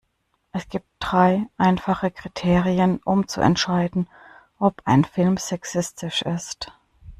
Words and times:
Es 0.51 0.67
gibt 0.67 0.87
drei 0.97 1.45
einfache 1.57 2.09
Kriterien, 2.09 2.99
um 3.05 3.27
zu 3.27 3.39
entscheiden, 3.39 4.07
ob 4.57 4.81
ein 4.83 5.05
Film 5.05 5.37
sexistisch 5.37 6.23
ist. 6.23 6.73